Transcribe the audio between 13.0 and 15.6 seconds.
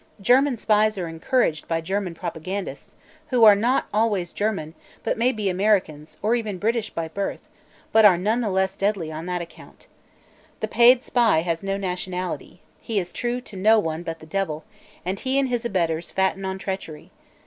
true to no one but the devil, and he and